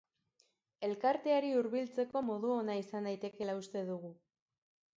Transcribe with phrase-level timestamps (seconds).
[0.87, 4.13] Elkarteari hurbiltzeko modu ona izan daitekeela uste dugu.